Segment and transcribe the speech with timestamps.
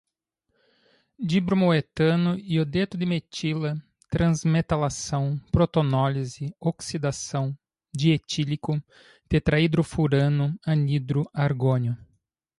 [1.31, 3.75] dibromoetano, iodeto de metila,
[4.09, 7.55] transmetalação, protonólise, oxidação,
[7.93, 8.81] dietílico,
[9.29, 11.95] tetraidrofurano, anidro, argônio